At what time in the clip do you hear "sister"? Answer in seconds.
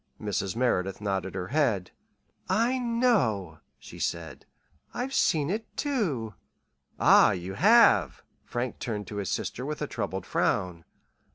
9.29-9.63